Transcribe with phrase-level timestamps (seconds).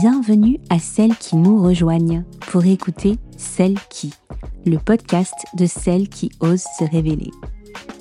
[0.00, 4.14] Bienvenue à celles qui nous rejoignent pour écouter Celles qui,
[4.64, 7.32] le podcast de celles qui osent se révéler.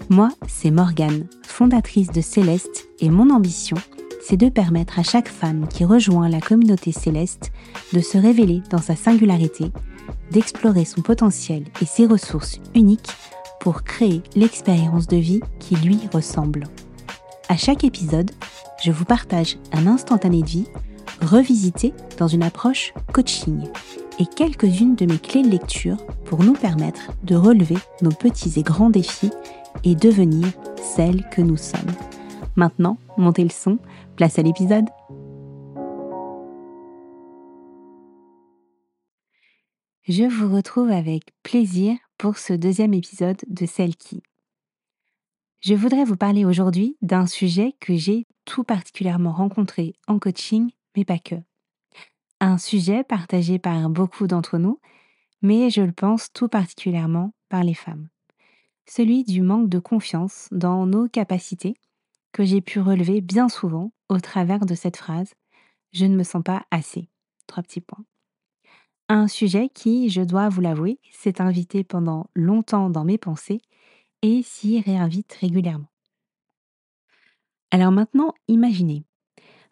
[0.07, 3.77] Moi, c'est Morgane, fondatrice de Céleste, et mon ambition,
[4.21, 7.51] c'est de permettre à chaque femme qui rejoint la communauté céleste
[7.93, 9.71] de se révéler dans sa singularité,
[10.29, 13.09] d'explorer son potentiel et ses ressources uniques
[13.59, 16.65] pour créer l'expérience de vie qui lui ressemble.
[17.49, 18.29] À chaque épisode,
[18.83, 20.67] je vous partage un instantané de vie
[21.21, 23.67] revisité dans une approche coaching
[24.19, 28.63] et quelques-unes de mes clés de lecture pour nous permettre de relever nos petits et
[28.63, 29.31] grands défis
[29.83, 30.47] et devenir
[30.77, 31.93] celles que nous sommes.
[32.55, 33.77] Maintenant, montez le son,
[34.15, 34.85] place à l'épisode.
[40.07, 44.23] Je vous retrouve avec plaisir pour ce deuxième épisode de Celle qui.
[45.59, 50.69] Je voudrais vous parler aujourd'hui d'un sujet que j'ai tout particulièrement rencontré en coaching,
[51.05, 51.35] pas que.
[52.39, 54.79] Un sujet partagé par beaucoup d'entre nous,
[55.41, 58.09] mais je le pense tout particulièrement par les femmes.
[58.87, 61.75] Celui du manque de confiance dans nos capacités
[62.31, 65.29] que j'ai pu relever bien souvent au travers de cette phrase⁇
[65.91, 67.01] Je ne me sens pas assez⁇
[67.47, 68.05] Trois petits points.
[69.09, 73.61] Un sujet qui, je dois vous l'avouer, s'est invité pendant longtemps dans mes pensées
[74.21, 75.89] et s'y réinvite régulièrement.
[77.71, 79.03] Alors maintenant, imaginez,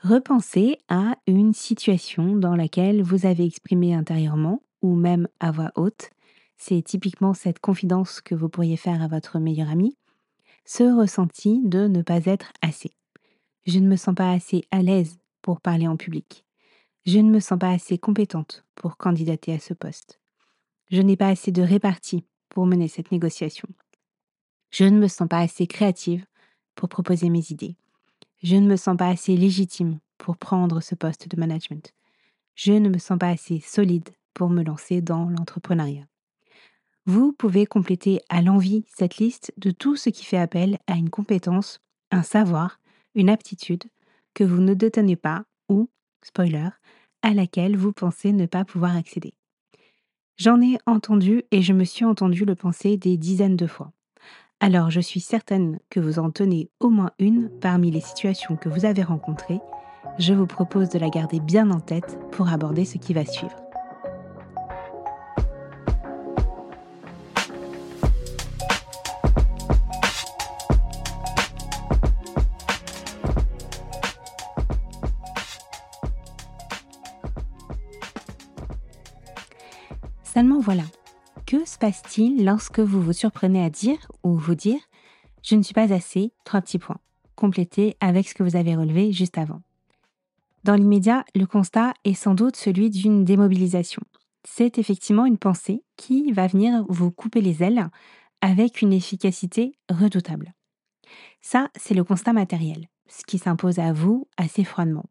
[0.06, 6.12] repensez à une situation dans laquelle vous avez exprimé intérieurement ou même à voix haute,
[6.58, 9.98] c'est typiquement cette confidence que vous pourriez faire à votre meilleur ami,
[10.64, 12.92] ce ressenti de ne pas être assez.
[13.66, 16.46] Je ne me sens pas assez à l'aise pour parler en public.
[17.08, 20.20] Je ne me sens pas assez compétente pour candidater à ce poste.
[20.92, 23.68] Je n'ai pas assez de répartie pour mener cette négociation.
[24.70, 26.26] Je ne me sens pas assez créative
[26.76, 27.76] pour proposer mes idées.
[28.46, 31.96] Je ne me sens pas assez légitime pour prendre ce poste de management.
[32.54, 36.06] Je ne me sens pas assez solide pour me lancer dans l'entrepreneuriat.
[37.08, 41.10] Vous pouvez compléter à l'envie cette liste de tout ce qui fait appel à une
[41.10, 41.80] compétence,
[42.12, 42.80] un savoir,
[43.16, 43.86] une aptitude
[44.36, 45.90] que vous ne détenez pas ou,
[46.24, 46.70] spoiler,
[47.24, 49.34] à laquelle vous pensez ne pas pouvoir accéder.
[50.38, 53.92] J'en ai entendu et je me suis entendu le penser des dizaines de fois.
[54.62, 58.70] Alors je suis certaine que vous en tenez au moins une parmi les situations que
[58.70, 59.60] vous avez rencontrées.
[60.18, 63.56] Je vous propose de la garder bien en tête pour aborder ce qui va suivre.
[80.24, 80.84] Seulement voilà,
[81.76, 84.80] se passe-t-il lorsque vous vous surprenez à dire ou vous dire
[85.44, 87.02] je ne suis pas assez, trois petits points,
[87.36, 89.62] complétés avec ce que vous avez relevé juste avant.
[90.64, 94.02] Dans l'immédiat, le constat est sans doute celui d'une démobilisation.
[94.46, 97.90] C'est effectivement une pensée qui va venir vous couper les ailes
[98.40, 100.54] avec une efficacité redoutable.
[101.42, 105.10] Ça, c'est le constat matériel, ce qui s'impose à vous assez froidement.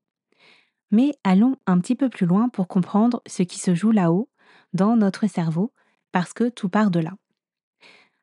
[0.90, 4.30] Mais allons un petit peu plus loin pour comprendre ce qui se joue là-haut,
[4.72, 5.70] dans notre cerveau,
[6.14, 7.10] parce que tout part de là.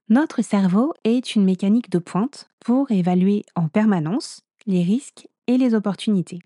[0.08, 5.76] Notre cerveau est une mécanique de pointe pour évaluer en permanence les risques et les
[5.76, 6.40] opportunités.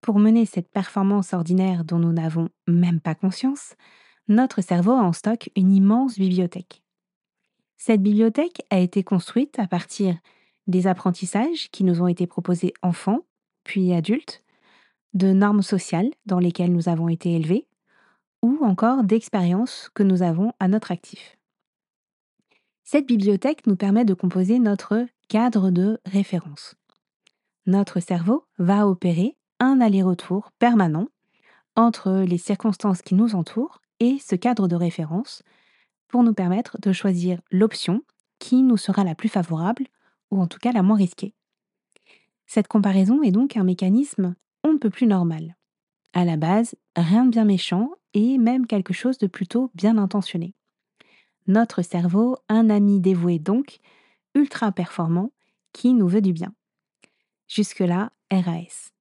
[0.00, 3.74] Pour mener cette performance ordinaire dont nous n'avons même pas conscience,
[4.28, 6.84] notre cerveau a en stock une immense bibliothèque.
[7.76, 10.16] Cette bibliothèque a été construite à partir
[10.68, 13.24] des apprentissages qui nous ont été proposés enfants,
[13.64, 14.44] puis adultes,
[15.14, 17.67] de normes sociales dans lesquelles nous avons été élevés,
[18.42, 21.36] ou encore d'expériences que nous avons à notre actif.
[22.84, 26.74] Cette bibliothèque nous permet de composer notre cadre de référence.
[27.66, 31.08] Notre cerveau va opérer un aller-retour permanent
[31.76, 35.42] entre les circonstances qui nous entourent et ce cadre de référence
[36.08, 38.02] pour nous permettre de choisir l'option
[38.38, 39.86] qui nous sera la plus favorable
[40.30, 41.34] ou en tout cas la moins risquée.
[42.46, 44.34] Cette comparaison est donc un mécanisme
[44.64, 45.57] on ne peut plus normal.
[46.12, 50.54] À la base, rien de bien méchant et même quelque chose de plutôt bien intentionné.
[51.46, 53.78] Notre cerveau, un ami dévoué donc,
[54.34, 55.32] ultra performant,
[55.72, 56.54] qui nous veut du bien.
[57.46, 58.92] Jusque-là, RAS.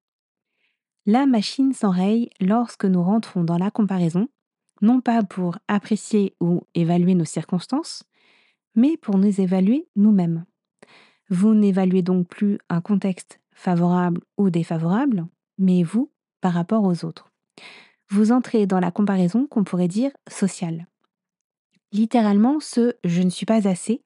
[1.06, 4.27] La machine s'enraye lorsque nous rentrons dans la comparaison,
[4.81, 8.04] non pas pour apprécier ou évaluer nos circonstances,
[8.75, 10.45] mais pour nous évaluer nous-mêmes.
[11.30, 15.27] Vous n'évaluez donc plus un contexte favorable ou défavorable,
[15.57, 17.31] mais vous par rapport aux autres
[18.09, 20.87] vous entrez dans la comparaison qu'on pourrait dire sociale.
[21.91, 24.03] Littéralement, ce je ne suis pas assez,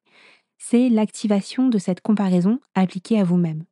[0.58, 3.66] c'est l'activation de cette comparaison appliquée à vous-même.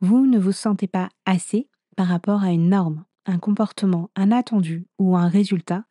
[0.00, 4.86] Vous ne vous sentez pas assez par rapport à une norme, un comportement, un attendu
[4.98, 5.84] ou un résultat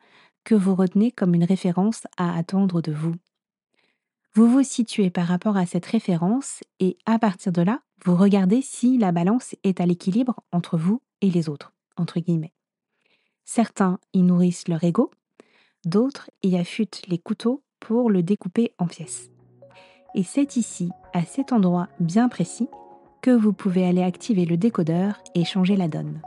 [0.44, 3.14] que vous retenez comme une référence à attendre de vous.
[4.34, 8.62] Vous vous situez par rapport à cette référence et à partir de là, vous regardez
[8.62, 12.54] si la balance est à l'équilibre entre vous et les autres, entre guillemets.
[13.44, 15.10] Certains y nourrissent leur ego,
[15.84, 19.30] d'autres y affûtent les couteaux pour le découper en pièces.
[20.14, 22.68] Et c'est ici, à cet endroit bien précis,
[23.22, 26.20] que vous pouvez aller activer le décodeur et changer la donne.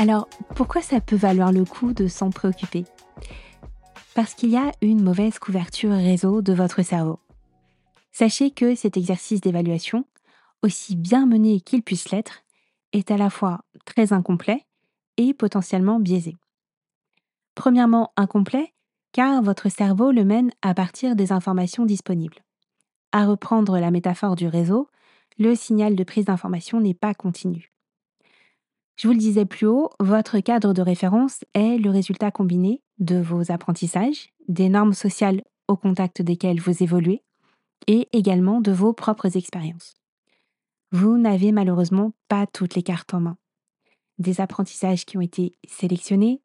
[0.00, 2.84] Alors, pourquoi ça peut valoir le coup de s'en préoccuper?
[4.14, 7.18] Parce qu'il y a une mauvaise couverture réseau de votre cerveau.
[8.12, 10.04] Sachez que cet exercice d'évaluation,
[10.62, 12.44] aussi bien mené qu'il puisse l'être,
[12.92, 14.64] est à la fois très incomplet
[15.16, 16.36] et potentiellement biaisé.
[17.56, 18.72] Premièrement, incomplet,
[19.10, 22.44] car votre cerveau le mène à partir des informations disponibles.
[23.10, 24.88] À reprendre la métaphore du réseau,
[25.38, 27.72] le signal de prise d'information n'est pas continu.
[28.98, 33.20] Je vous le disais plus haut, votre cadre de référence est le résultat combiné de
[33.20, 37.22] vos apprentissages, des normes sociales au contact desquelles vous évoluez,
[37.86, 39.94] et également de vos propres expériences.
[40.90, 43.38] Vous n'avez malheureusement pas toutes les cartes en main.
[44.18, 46.42] Des apprentissages qui ont été sélectionnés,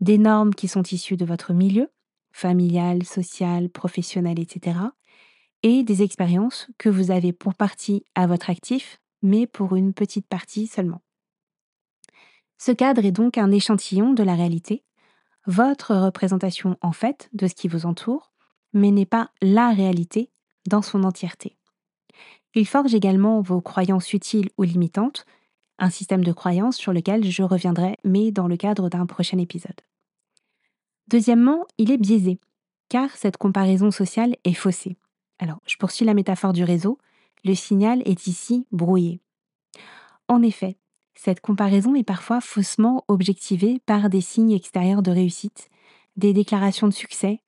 [0.00, 1.90] des normes qui sont issues de votre milieu,
[2.32, 4.78] familial, social, professionnel, etc.,
[5.62, 10.26] et des expériences que vous avez pour partie à votre actif, mais pour une petite
[10.26, 11.02] partie seulement.
[12.64, 14.84] Ce cadre est donc un échantillon de la réalité,
[15.48, 18.30] votre représentation en fait de ce qui vous entoure,
[18.72, 20.30] mais n'est pas la réalité
[20.68, 21.56] dans son entièreté.
[22.54, 25.26] Il forge également vos croyances utiles ou limitantes,
[25.80, 29.80] un système de croyances sur lequel je reviendrai, mais dans le cadre d'un prochain épisode.
[31.08, 32.38] Deuxièmement, il est biaisé,
[32.88, 34.96] car cette comparaison sociale est faussée.
[35.40, 36.98] Alors, je poursuis la métaphore du réseau,
[37.44, 39.20] le signal est ici brouillé.
[40.28, 40.76] En effet,
[41.14, 45.68] cette comparaison est parfois faussement objectivée par des signes extérieurs de réussite,
[46.16, 47.40] des déclarations de succès,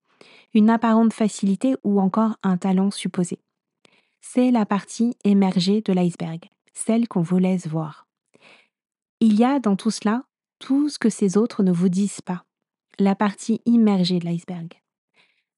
[0.54, 3.40] une apparente facilité ou encore un talent supposé.
[4.20, 8.06] C'est la partie émergée de l'iceberg, celle qu'on vous laisse voir.
[9.20, 10.24] Il y a dans tout cela
[10.58, 12.44] tout ce que ces autres ne vous disent pas,
[12.98, 14.72] la partie immergée de l'iceberg.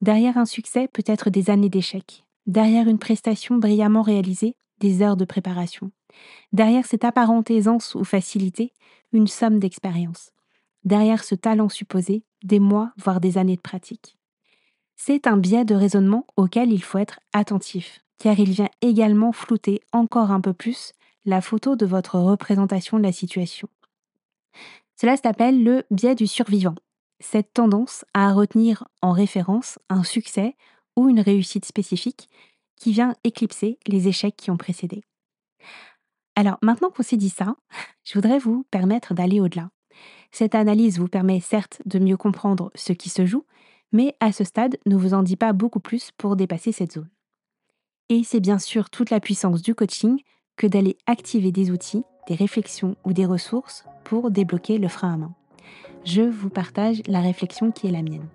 [0.00, 5.16] Derrière un succès peut être des années d'échecs, derrière une prestation brillamment réalisée, des heures
[5.16, 5.90] de préparation,
[6.52, 8.72] Derrière cette apparente aisance ou facilité,
[9.12, 10.30] une somme d'expérience.
[10.84, 14.16] Derrière ce talent supposé, des mois, voire des années de pratique.
[14.94, 19.80] C'est un biais de raisonnement auquel il faut être attentif, car il vient également flouter
[19.92, 20.92] encore un peu plus
[21.24, 23.68] la photo de votre représentation de la situation.
[24.98, 26.76] Cela s'appelle le biais du survivant,
[27.20, 30.56] cette tendance à retenir en référence un succès
[30.96, 32.28] ou une réussite spécifique
[32.76, 35.02] qui vient éclipser les échecs qui ont précédé.
[36.36, 37.56] Alors maintenant qu'on s'est dit ça,
[38.04, 39.70] je voudrais vous permettre d'aller au-delà.
[40.30, 43.44] Cette analyse vous permet certes de mieux comprendre ce qui se joue,
[43.90, 47.08] mais à ce stade ne vous en dit pas beaucoup plus pour dépasser cette zone.
[48.10, 50.20] Et c'est bien sûr toute la puissance du coaching
[50.56, 55.16] que d'aller activer des outils, des réflexions ou des ressources pour débloquer le frein à
[55.16, 55.34] main.
[56.04, 58.28] Je vous partage la réflexion qui est la mienne.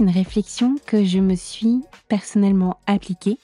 [0.00, 3.36] Une réflexion que je me suis personnellement appliquée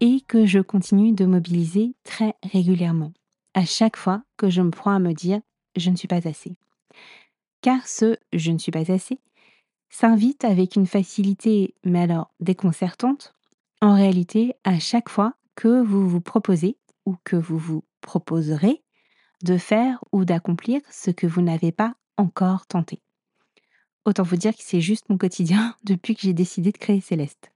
[0.00, 3.12] et que je continue de mobiliser très régulièrement,
[3.54, 5.40] à chaque fois que je me prends à me dire
[5.76, 6.56] je ne suis pas assez.
[7.60, 9.20] Car ce je ne suis pas assez
[9.88, 13.32] s'invite avec une facilité, mais alors déconcertante,
[13.80, 18.82] en réalité à chaque fois que vous vous proposez ou que vous vous proposerez
[19.44, 23.05] de faire ou d'accomplir ce que vous n'avez pas encore tenté.
[24.06, 27.50] Autant vous dire que c'est juste mon quotidien depuis que j'ai décidé de créer Céleste.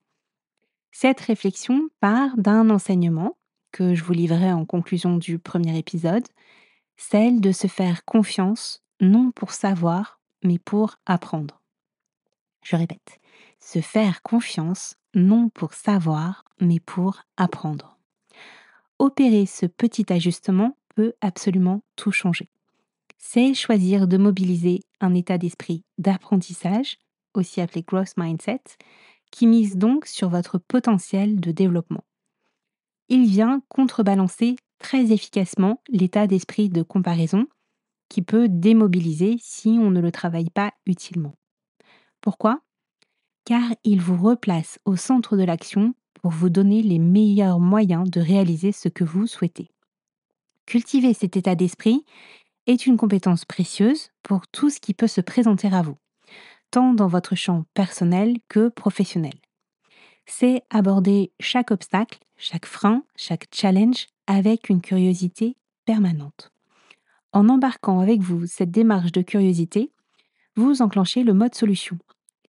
[0.91, 3.37] Cette réflexion part d'un enseignement
[3.71, 6.27] que je vous livrerai en conclusion du premier épisode,
[6.97, 11.63] celle de se faire confiance non pour savoir, mais pour apprendre.
[12.65, 13.21] Je répète,
[13.61, 17.97] se faire confiance non pour savoir, mais pour apprendre.
[18.99, 22.49] Opérer ce petit ajustement peut absolument tout changer
[23.21, 26.99] c'est choisir de mobiliser un état d'esprit d'apprentissage,
[27.35, 28.63] aussi appelé growth mindset,
[29.31, 32.05] qui mise donc sur votre potentiel de développement.
[33.09, 37.47] Il vient contrebalancer très efficacement l'état d'esprit de comparaison
[38.09, 41.37] qui peut démobiliser si on ne le travaille pas utilement.
[42.21, 42.61] Pourquoi?
[43.45, 48.21] Car il vous replace au centre de l'action pour vous donner les meilleurs moyens de
[48.21, 49.71] réaliser ce que vous souhaitez.
[50.67, 52.05] Cultiver cet état d'esprit
[52.71, 55.97] est une compétence précieuse pour tout ce qui peut se présenter à vous,
[56.71, 59.35] tant dans votre champ personnel que professionnel.
[60.25, 66.53] C'est aborder chaque obstacle, chaque frein, chaque challenge avec une curiosité permanente.
[67.33, 69.91] En embarquant avec vous cette démarche de curiosité,
[70.55, 71.99] vous enclenchez le mode solution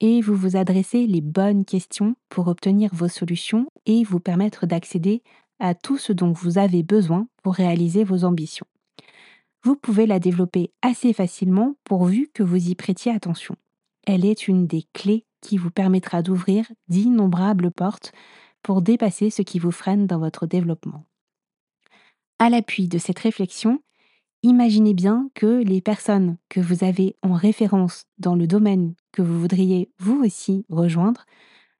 [0.02, 5.24] et vous vous adressez les bonnes questions pour obtenir vos solutions et vous permettre d'accéder
[5.60, 8.68] à tout ce dont vous avez besoin pour réaliser vos ambitions.
[9.64, 13.56] Vous pouvez la développer assez facilement pourvu que vous y prêtiez attention.
[14.08, 18.12] Elle est une des clés qui vous permettra d'ouvrir d'innombrables portes
[18.64, 21.06] pour dépasser ce qui vous freine dans votre développement.
[22.40, 23.84] À l'appui de cette réflexion,
[24.42, 29.40] imaginez bien que les personnes que vous avez en référence dans le domaine que vous
[29.40, 31.26] voudriez vous aussi rejoindre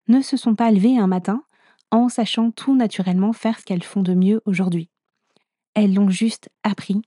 [0.08, 1.44] ne se sont pas levées un matin
[1.90, 4.90] en sachant tout naturellement faire ce qu'elles font de mieux aujourd'hui.
[5.74, 7.02] Elles l'ont juste appris,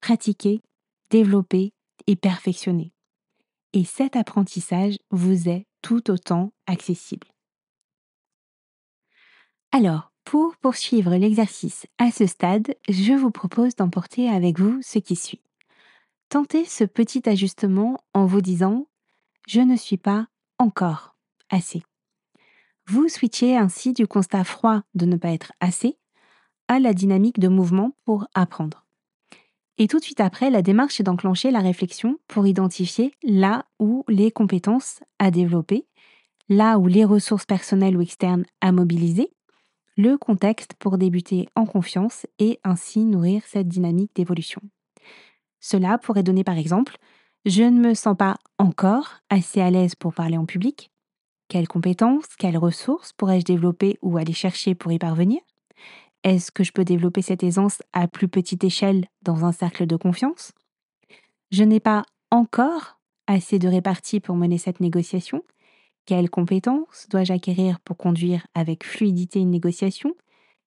[0.00, 0.62] pratiqué,
[1.10, 1.72] développé
[2.06, 2.92] et perfectionné.
[3.72, 7.28] Et cet apprentissage vous est tout autant accessible.
[9.72, 15.16] Alors, pour poursuivre l'exercice à ce stade, je vous propose d'emporter avec vous ce qui
[15.16, 15.42] suit.
[16.28, 18.74] Tentez ce petit ajustement en vous disant⁇
[19.48, 20.26] Je ne suis pas
[20.58, 21.16] encore
[21.48, 21.78] assez⁇
[22.86, 25.98] Vous switchez ainsi du constat froid de ne pas être assez
[26.68, 28.86] à la dynamique de mouvement pour apprendre.
[29.80, 34.04] Et tout de suite après, la démarche est d'enclencher la réflexion pour identifier là où
[34.08, 35.86] les compétences à développer,
[36.50, 39.32] là où les ressources personnelles ou externes à mobiliser,
[39.96, 44.60] le contexte pour débuter en confiance et ainsi nourrir cette dynamique d'évolution.
[45.60, 46.98] Cela pourrait donner par exemple
[47.46, 50.90] Je ne me sens pas encore assez à l'aise pour parler en public.
[51.48, 55.40] Quelles compétences, quelles ressources pourrais-je développer ou aller chercher pour y parvenir?
[56.24, 59.96] Est-ce que je peux développer cette aisance à plus petite échelle dans un cercle de
[59.96, 60.52] confiance?
[61.50, 65.42] Je n'ai pas encore assez de répartie pour mener cette négociation.
[66.06, 70.14] Quelles compétences dois-je acquérir pour conduire avec fluidité une négociation?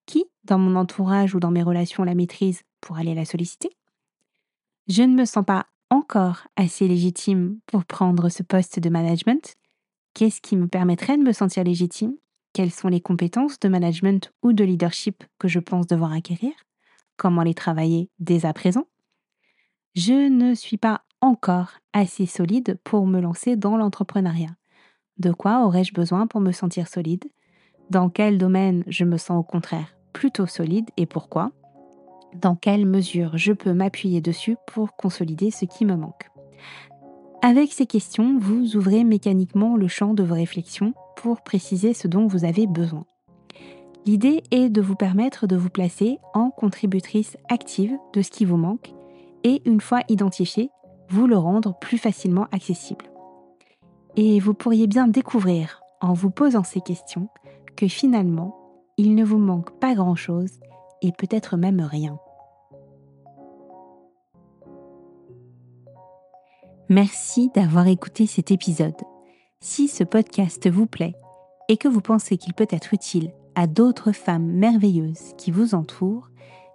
[0.05, 3.69] Qui, dans mon entourage ou dans mes relations, la maîtrise pour aller la solliciter?
[4.87, 9.55] Je ne me sens pas encore assez légitime pour prendre ce poste de management.
[10.13, 12.15] Qu'est-ce qui me permettrait de me sentir légitime?
[12.53, 16.51] Quelles sont les compétences de management ou de leadership que je pense devoir acquérir?
[17.17, 18.85] Comment les travailler dès à présent?
[19.95, 24.55] Je ne suis pas encore assez solide pour me lancer dans l'entrepreneuriat.
[25.17, 27.23] De quoi aurais-je besoin pour me sentir solide?
[27.89, 31.51] Dans quel domaine je me sens au contraire plutôt solide et pourquoi?
[32.35, 36.29] Dans quelle mesure je peux m'appuyer dessus pour consolider ce qui me manque?
[37.41, 42.27] Avec ces questions, vous ouvrez mécaniquement le champ de vos réflexions pour préciser ce dont
[42.27, 43.05] vous avez besoin.
[44.05, 48.57] L'idée est de vous permettre de vous placer en contributrice active de ce qui vous
[48.57, 48.93] manque
[49.43, 50.69] et une fois identifié,
[51.09, 53.05] vous le rendre plus facilement accessible.
[54.15, 57.29] Et vous pourriez bien découvrir, en vous posant ces questions,
[57.75, 58.57] que finalement,
[58.97, 60.59] il ne vous manque pas grand-chose
[61.01, 62.19] et peut-être même rien.
[66.89, 68.93] Merci d'avoir écouté cet épisode.
[69.65, 71.15] Si ce podcast vous plaît
[71.69, 76.27] et que vous pensez qu'il peut être utile à d'autres femmes merveilleuses qui vous entourent,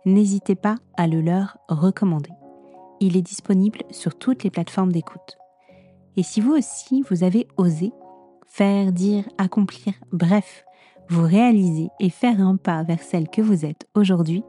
[0.07, 2.31] n'hésitez pas à le leur recommander.
[3.01, 5.37] Il est disponible sur toutes les plateformes d'écoute.
[6.17, 7.93] Et si vous aussi, vous avez osé
[8.47, 10.65] faire, dire, accomplir, bref,
[11.11, 14.45] vous réaliser et faire un pas vers celle que vous êtes aujourd'hui,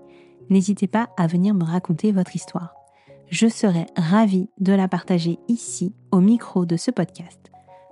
[0.50, 2.74] n'hésitez pas à venir me raconter votre histoire.
[3.27, 7.50] Je serai ravie de la partager ici au micro de ce podcast.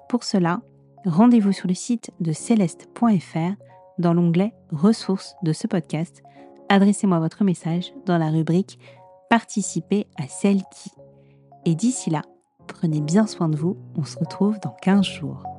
[0.10, 0.62] Pour cela,
[1.06, 3.56] rendez-vous sur le site de céleste.fr
[4.00, 6.24] dans l'onglet Ressources de ce podcast.
[6.70, 8.80] Adressez-moi votre message dans la rubrique
[9.30, 10.92] Participer à celle qui.
[11.66, 12.22] Et d'ici là,
[12.68, 13.78] Prenez bien soin de vous.
[13.96, 15.57] On se retrouve dans 15 jours.